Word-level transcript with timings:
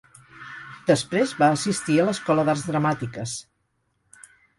Després 0.85 1.33
va 1.41 1.49
assistir 1.57 1.97
a 1.99 2.05
l'escola 2.07 2.45
d'arts 2.47 2.65
dramàtiques. 2.71 3.35